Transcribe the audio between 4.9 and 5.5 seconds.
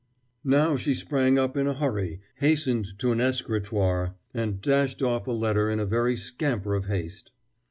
off a